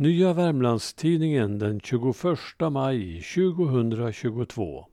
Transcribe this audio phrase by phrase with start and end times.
[0.00, 2.38] Nya Värmlandstidningen den 21
[2.70, 4.86] maj 2022.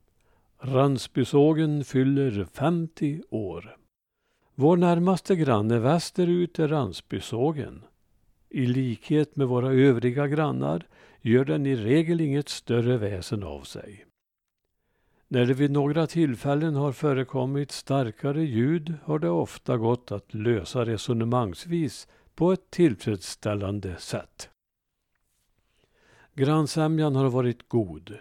[0.60, 3.78] Ransbysågen fyller 50 år.
[4.56, 7.84] Vår närmaste granne västerut är Ransbysågen.
[8.50, 10.88] I likhet med våra övriga grannar
[11.22, 14.06] gör den i regel inget större väsen av sig.
[15.28, 20.86] När det vid några tillfällen har förekommit starkare ljud har det ofta gått att lösa
[20.86, 24.50] resonemangsvis på ett tillfredsställande sätt.
[26.38, 28.18] Grannsämjan har varit god.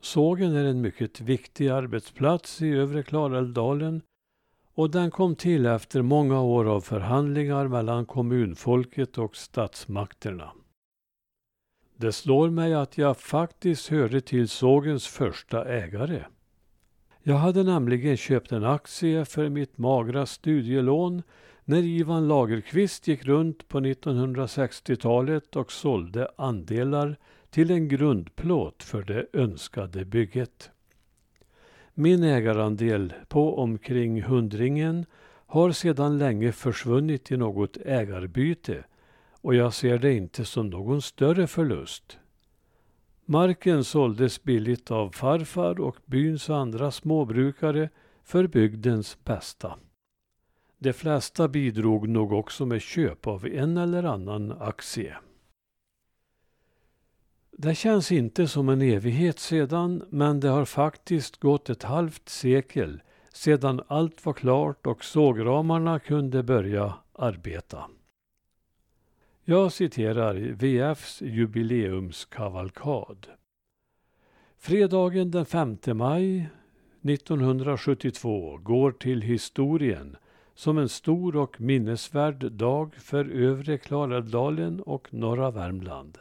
[0.00, 4.02] Sågen är en mycket viktig arbetsplats i övre Klarälvdalen
[4.74, 10.52] och den kom till efter många år av förhandlingar mellan kommunfolket och statsmakterna.
[11.96, 16.24] Det slår mig att jag faktiskt hörde till sågens första ägare.
[17.22, 21.22] Jag hade nämligen köpt en aktie för mitt magra studielån
[21.70, 27.16] när Ivan Lagerqvist gick runt på 1960-talet och sålde andelar
[27.50, 30.70] till en grundplåt för det önskade bygget.
[31.94, 35.06] Min ägarandel på omkring hundringen
[35.46, 38.84] har sedan länge försvunnit i något ägarbyte
[39.30, 42.18] och jag ser det inte som någon större förlust.
[43.24, 47.88] Marken såldes billigt av farfar och byns andra småbrukare
[48.24, 49.76] för bygdens bästa.
[50.82, 55.16] De flesta bidrog nog också med köp av en eller annan aktie.
[57.50, 63.02] Det känns inte som en evighet sedan, men det har faktiskt gått ett halvt sekel
[63.32, 67.84] sedan allt var klart och sågramarna kunde börja arbeta.
[69.44, 73.26] Jag citerar VFs jubileumskavalkad.
[74.58, 76.48] Fredagen den 5 maj
[77.02, 80.16] 1972 går till historien
[80.54, 86.18] som en stor och minnesvärd dag för övre Klarälvdalen och norra Värmland.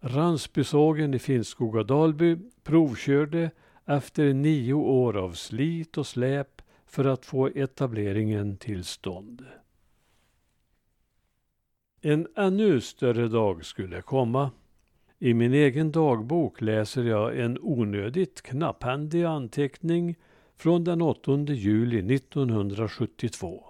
[0.00, 3.50] Ransbysågen i Finnskoga-Dalby provkörde
[3.84, 9.44] efter nio år av slit och släp för att få etableringen till stånd.
[12.00, 14.50] En ännu större dag skulle komma.
[15.18, 20.16] I min egen dagbok läser jag en onödigt knapphändig anteckning
[20.56, 23.64] från den 8 juli 1972.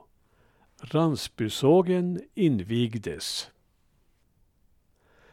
[0.80, 3.50] Ransbysågen invigdes.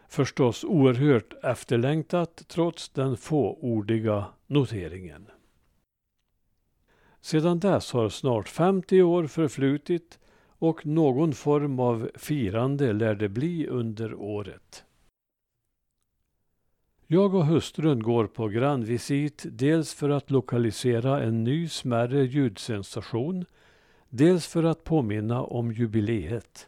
[0.09, 5.25] Förstås oerhört efterlängtat trots den fåordiga noteringen.
[7.21, 13.67] Sedan dess har snart 50 år förflutit och någon form av firande lär det bli
[13.67, 14.83] under året.
[17.07, 23.45] Jag och hustrun går på grannvisit dels för att lokalisera en ny smärre ljudsensation,
[24.09, 26.67] dels för att påminna om jubileet.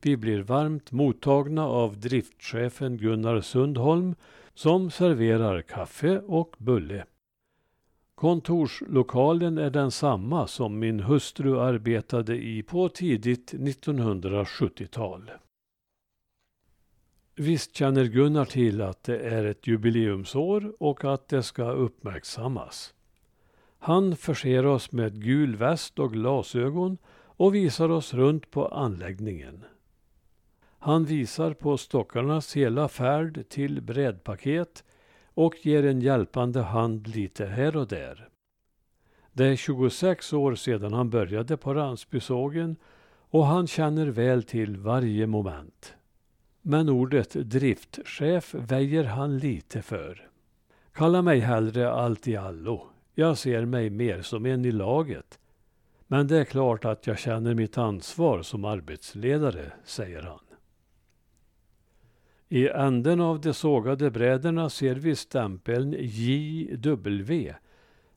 [0.00, 4.14] Vi blir varmt mottagna av driftchefen Gunnar Sundholm
[4.54, 7.04] som serverar kaffe och bulle.
[8.14, 15.30] Kontorslokalen är densamma som min hustru arbetade i på tidigt 1970-tal.
[17.34, 22.94] Visst känner Gunnar till att det är ett jubileumsår och att det ska uppmärksammas.
[23.78, 29.64] Han förser oss med gul väst och glasögon och visar oss runt på anläggningen.
[30.78, 34.84] Han visar på stockarnas hela färd till brädpaket
[35.34, 38.28] och ger en hjälpande hand lite här och där.
[39.32, 42.76] Det är 26 år sedan han började på Ransbysågen
[43.14, 45.94] och han känner väl till varje moment.
[46.62, 50.28] Men ordet driftchef väjer han lite för.
[50.92, 52.86] Kalla mig hellre allt i allo.
[53.14, 55.38] Jag ser mig mer som en i laget.
[56.06, 60.38] Men det är klart att jag känner mitt ansvar som arbetsledare, säger han.
[62.48, 67.54] I änden av de sågade bräderna ser vi stämpeln JW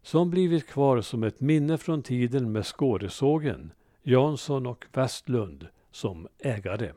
[0.02, 3.72] som blivit kvar som ett minne från tiden med Skåresågen,
[4.04, 6.92] Jansson och Westlund som ägare.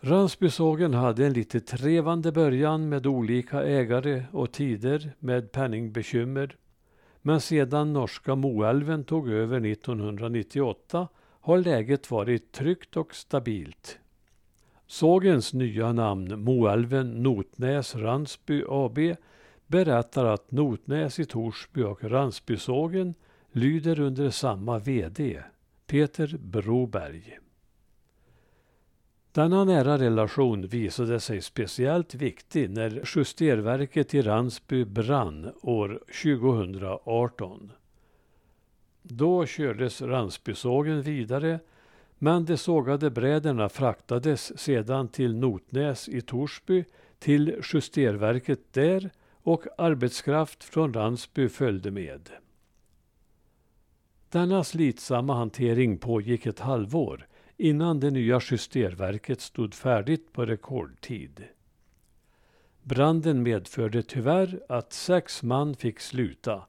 [0.00, 6.56] Ransbysågen hade en lite trevande början med olika ägare och tider med penningbekymmer.
[7.22, 11.08] Men sedan norska Moälven tog över 1998
[11.40, 13.98] har läget varit tryggt och stabilt.
[14.86, 18.98] Sågens nya namn Moälven Notnäs Ransby AB
[19.66, 23.14] berättar att Notnäs i Torsby och Ransbysågen
[23.52, 25.42] lyder under samma VD,
[25.86, 27.38] Peter Broberg.
[29.36, 37.72] Denna nära relation visade sig speciellt viktig när justerverket i Ransby brann år 2018.
[39.02, 41.58] Då kördes Ransbysågen vidare
[42.18, 46.84] Men de sågade bräderna fraktades sedan till Notnäs i Torsby
[47.18, 49.10] till justerverket där
[49.42, 52.30] och arbetskraft från Ransby följde med.
[54.28, 61.44] Denna slitsamma hantering pågick ett halvår innan det nya justerverket stod färdigt på rekordtid.
[62.82, 66.66] Branden medförde tyvärr att sex man fick sluta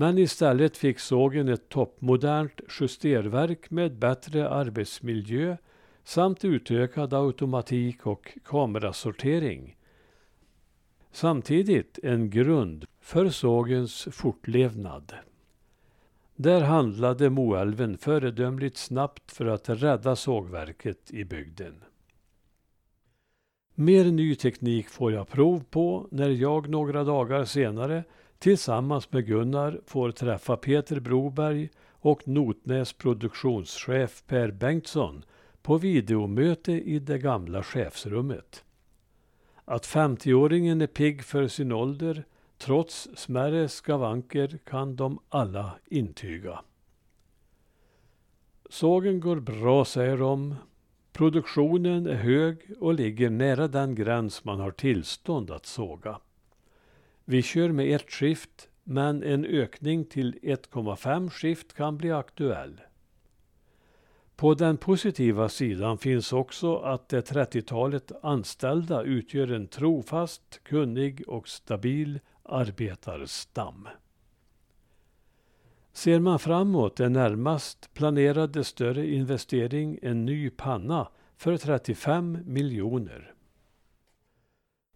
[0.00, 5.56] men istället fick sågen ett toppmodernt justerverk med bättre arbetsmiljö
[6.04, 9.76] samt utökad automatik och kamerasortering.
[11.12, 15.14] Samtidigt en grund för sågens fortlevnad.
[16.42, 21.84] Där handlade Moälven föredömligt snabbt för att rädda sågverket i bygden.
[23.74, 28.04] Mer ny teknik får jag prov på när jag några dagar senare
[28.38, 35.24] tillsammans med Gunnar får träffa Peter Broberg och Notnäs produktionschef Per Bengtsson
[35.62, 38.64] på videomöte i det gamla chefsrummet.
[39.64, 42.24] Att 50-åringen är pigg för sin ålder
[42.60, 46.60] trots smärre skavanker kan de alla intyga.
[48.68, 50.54] Sågen går bra, säger de.
[51.12, 56.18] Produktionen är hög och ligger nära den gräns man har tillstånd att såga.
[57.24, 62.80] Vi kör med ett skift, men en ökning till 1,5 skift kan bli aktuell.
[64.36, 71.48] På den positiva sidan finns också att det 30-talet anställda utgör en trofast, kunnig och
[71.48, 72.20] stabil
[72.50, 73.88] arbetarstam.
[75.92, 83.34] Ser man framåt är närmast planerade större investering en ny panna för 35 miljoner.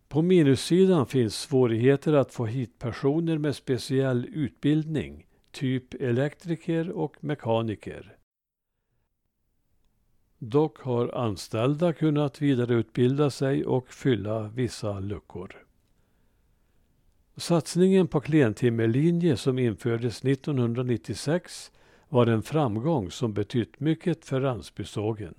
[0.08, 8.16] På minussidan finns svårigheter att få hit personer med speciell utbildning, typ elektriker och mekaniker.
[10.38, 15.64] Dock har anställda kunnat vidareutbilda sig och fylla vissa luckor.
[17.36, 21.72] Satsningen på klentimmerlinje som infördes 1996
[22.08, 25.34] var en framgång som betytt mycket för Ransbysågen.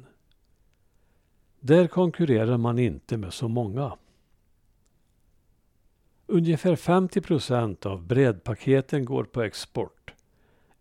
[1.59, 3.97] Där konkurrerar man inte med så många.
[6.27, 10.13] Ungefär 50 procent av brädpaketen går på export.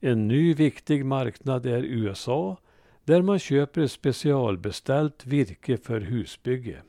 [0.00, 2.56] En ny viktig marknad är USA
[3.04, 6.82] där man köper specialbeställt virke för husbygge.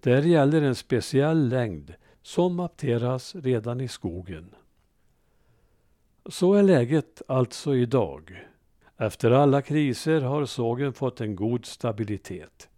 [0.00, 1.94] Där gäller en speciell längd
[2.24, 4.54] som apteras redan i skogen.
[6.26, 8.44] Så är läget alltså idag.
[8.96, 12.68] Efter alla kriser har sågen fått en god stabilitet.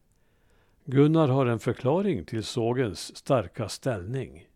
[0.84, 4.48] Gunnar har en förklaring till sågens starka ställning.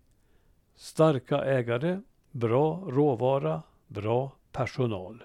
[0.77, 2.01] Starka ägare,
[2.31, 5.23] bra råvara, bra personal.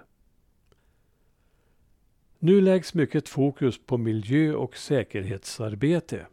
[2.39, 6.25] Nu läggs mycket fokus på miljö och säkerhetsarbete.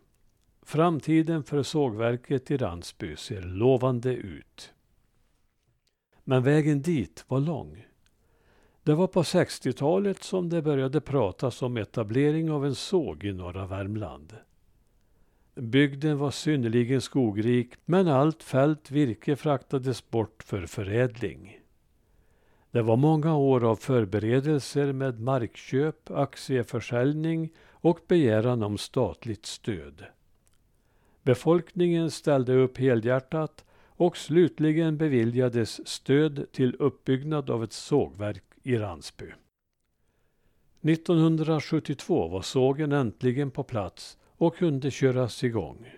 [0.72, 4.72] Framtiden för sågverket i Ransby ser lovande ut.
[6.24, 7.86] Men vägen dit var lång.
[8.82, 13.66] Det var på 60-talet som det började pratas om etablering av en såg i norra
[13.66, 14.36] Värmland.
[15.54, 21.60] Bygden var synnerligen skogrik men allt fält virke fraktades bort för förädling.
[22.70, 30.04] Det var många år av förberedelser med markköp, aktieförsäljning och begäran om statligt stöd.
[31.22, 39.32] Befolkningen ställde upp helhjärtat och slutligen beviljades stöd till uppbyggnad av ett sågverk i Ransby.
[40.80, 45.92] 1972 var sågen äntligen på plats och kunde köras igång.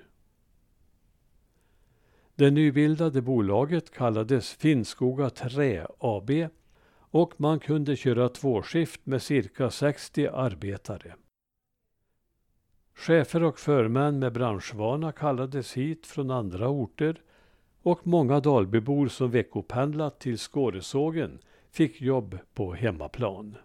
[2.34, 6.30] Det nybildade bolaget kallades Finnskoga Trä AB
[6.96, 11.14] och man kunde köra tvåskift med cirka 60 arbetare.
[12.94, 17.22] Chefer och förmän med branschvana kallades hit från andra orter
[17.82, 21.38] och många Dalbybor som veckopendlat till Skåresågen
[21.70, 23.56] fick jobb på hemmaplan.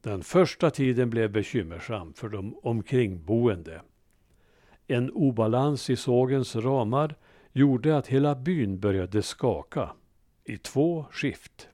[0.00, 3.82] Den första tiden blev bekymmersam för de omkringboende.
[4.86, 7.14] En obalans i sågens ramar
[7.52, 9.90] gjorde att hela byn började skaka
[10.44, 11.68] i två skift.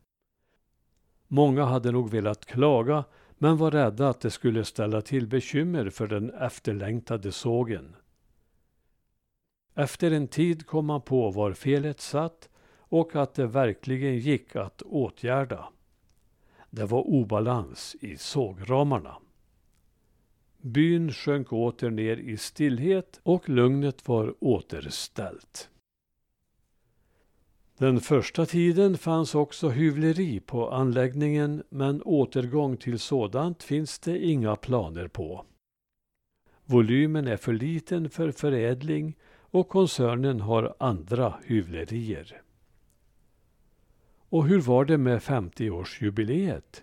[1.28, 3.04] Många hade nog velat klaga
[3.44, 7.96] men var rädda att det skulle ställa till bekymmer för den efterlängtade sågen.
[9.74, 14.82] Efter en tid kom man på var felet satt och att det verkligen gick att
[14.82, 15.68] åtgärda.
[16.70, 19.16] Det var obalans i sågramarna.
[20.58, 25.70] Byn sjönk åter ner i stillhet och lugnet var återställt.
[27.78, 34.56] Den första tiden fanns också hyvleri på anläggningen men återgång till sådant finns det inga
[34.56, 35.44] planer på.
[36.64, 42.42] Volymen är för liten för förädling och koncernen har andra hyvlerier.
[44.28, 46.82] Och hur var det med 50-årsjubileet?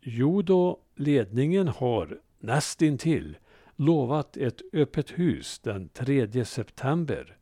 [0.00, 3.36] Jo då, ledningen har nästintill
[3.76, 7.36] lovat ett öppet hus den 3 september.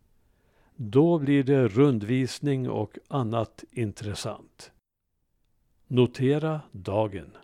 [0.77, 4.73] Då blir det rundvisning och annat intressant.
[5.87, 7.37] Notera dagen.